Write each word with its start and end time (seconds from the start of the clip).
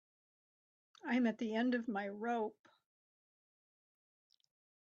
I'm 1.05 1.27
at 1.27 1.37
the 1.37 1.53
end 1.53 1.75
of 1.75 1.87
my 1.87 2.07
rope. 2.07 2.67